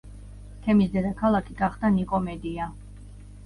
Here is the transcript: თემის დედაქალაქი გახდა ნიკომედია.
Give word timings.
თემის 0.67 0.89
დედაქალაქი 0.95 1.59
გახდა 1.61 1.95
ნიკომედია. 2.01 2.73